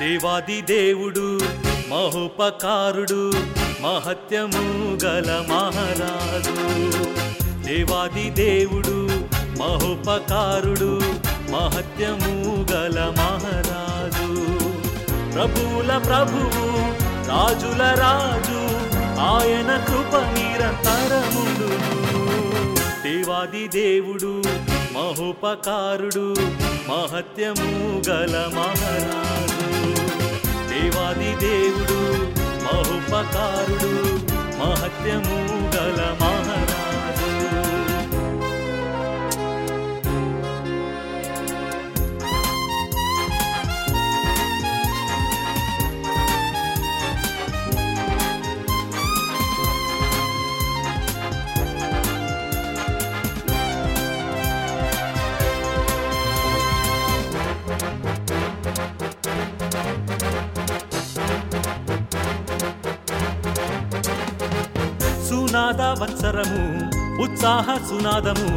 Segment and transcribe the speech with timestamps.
[0.00, 1.40] దేవాది దేవుడు
[1.88, 3.32] మహోపకారుడు
[3.80, 4.64] మహత్యము
[5.04, 6.54] గల మహారాజు.
[7.66, 8.96] దేవాది దేవుడు
[9.58, 11.02] మహోపకారుడు
[11.50, 12.32] మహత్యము
[12.72, 14.28] గల మహారాజు.
[15.32, 16.64] ప్రభువుల ప్రభువు
[17.28, 18.60] రాజుల రాజు
[19.20, 21.70] ఆయన కృప నిరంతరముడు
[23.02, 24.42] దేవాది దేవుడు
[24.92, 26.34] మహోపకారుడు
[26.88, 29.49] మహత్యము గల మహారాజు.
[30.80, 31.98] దేవాది దేవుడు
[32.64, 33.90] మహోపకారుడు
[34.60, 35.38] మహత్యము
[65.30, 66.62] సునాద వత్సరము
[67.22, 68.48] ఉత్సాహ సునాదము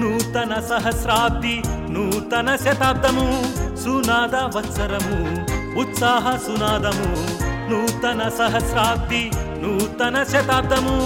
[0.00, 3.26] నూతన సహస్రాబ్ది నూతన శతాబ్దము.
[3.76, 5.18] సునాద వత్సరము
[5.80, 7.10] ఉత్సాహ సునాదము
[7.70, 9.30] నూతన సహస్రాబ్ది
[9.62, 10.96] నూతన శతాబ్దము.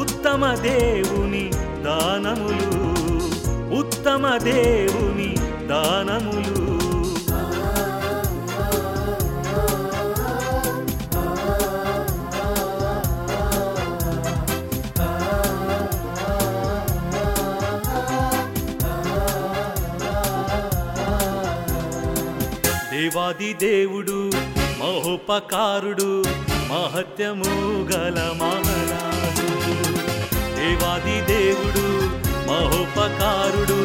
[0.00, 1.46] ఉత్తమ దేవుని
[1.84, 2.84] దానములు
[3.78, 5.30] ఉత్తమ దేవుని
[5.68, 6.53] దానములు.
[23.04, 24.32] దేవాది దేవుడు
[24.78, 26.24] మహోపకారుడు
[26.70, 27.52] మహత్యము
[27.92, 29.48] గల మహారాజు.
[30.56, 31.84] దేవాది దేవుడు
[32.50, 33.80] మహోపకారుడు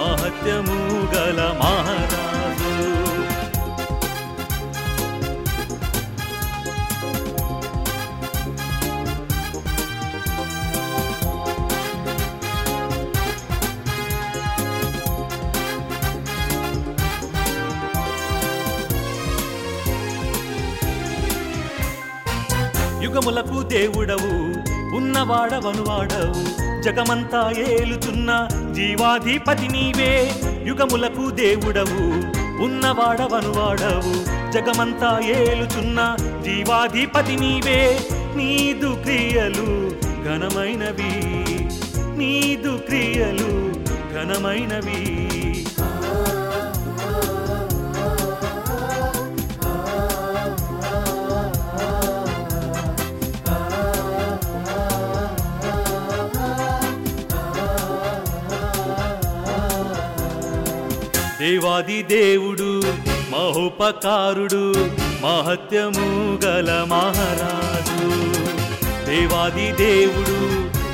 [0.00, 0.78] మహత్యము
[1.14, 3.27] గల మహారాజు.
[23.18, 24.34] యుగములకు దేవుడవు
[24.96, 26.42] ఉన్నవాడవనువాడవు
[26.82, 30.12] జగమంతా ఏలుతున్న జీవాధిపతి నీవే
[30.66, 32.04] యుగములకు దేవుడవు
[32.62, 34.14] ఉన్నవాడవనువాడవు
[34.52, 37.80] జగమంతా ఏలుచున్న జీవాధిపతి నీవే
[38.36, 39.68] నీదు క్రియలు
[40.24, 41.14] ఘనమైనవి
[42.18, 43.52] నీదు క్రియలు
[44.14, 45.02] ఘనమైనవి.
[61.40, 62.82] దేవాది దేవుడు
[63.30, 64.74] మహోపకారుడు
[65.22, 68.08] మహత్యము గల మహారాజు.
[69.06, 70.38] దేవాది దేవుడు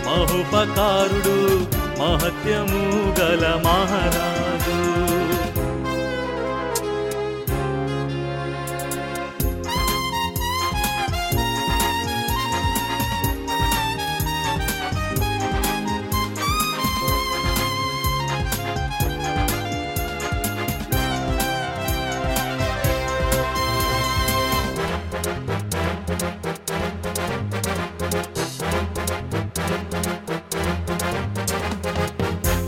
[0.08, 1.66] మహోపకారుడు
[2.02, 2.82] మహత్యము
[3.20, 5.23] గల మహారాజు.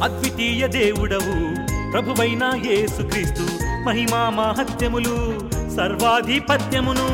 [0.03, 3.43] అద్వితీయ దేవుడవు ప్రభువైన యేసుక్రీస్తు.
[3.85, 5.41] మహిమా మహత్యములు
[5.77, 7.07] సర్వాధిపత్యమును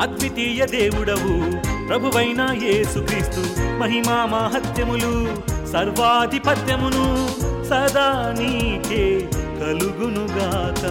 [0.00, 3.40] అద్వితీయ దేవుడవు ప్రభువైన యేసుక్రీస్తు.
[3.78, 5.26] మహిమా మహత్యములు
[5.72, 7.28] సర్వాధిపత్యమును
[7.64, 9.28] సదా నీకే
[9.60, 10.82] కలుగునుగాక.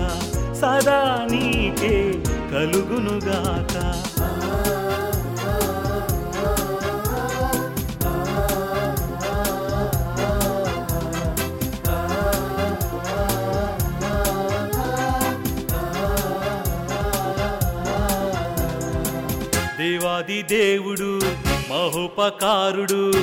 [0.55, 4.03] సదా నీకే కలుగునుగాక.
[19.83, 21.21] దేవాది దేవుడు
[21.69, 23.13] మహోపకారుడు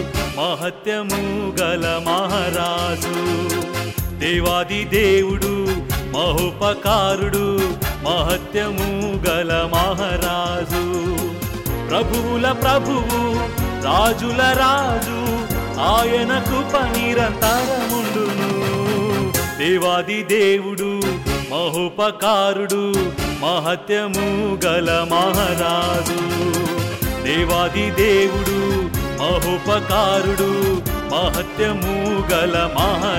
[0.41, 3.15] మహత్యము గల మహారాజు.
[4.19, 5.67] దేవాది దేవుడు
[6.17, 7.61] మహోపకారుడు
[8.03, 8.91] మహత్యము
[9.29, 10.85] గల మహారాజు.
[11.89, 13.35] ప్రభువుల ప్రభువు
[13.85, 15.21] రాజుల రాజు
[15.81, 18.51] ఆయన కృప నిరంతరముండును
[19.59, 21.01] దేవాది దేవుడు
[21.51, 22.95] మహోపకారుడు
[23.43, 24.27] మహత్యము
[24.65, 26.19] గల మహారాజు.
[27.25, 28.59] దేవాది దేవుడు
[29.23, 30.51] మహోపకారుడు
[31.15, 31.95] మహత్యము
[32.33, 33.10] గల మహారాజు